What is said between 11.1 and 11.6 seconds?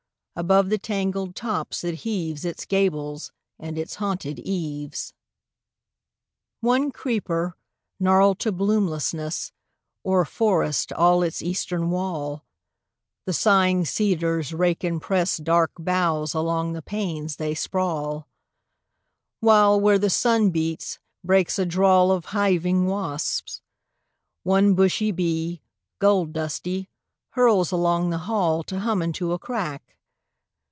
its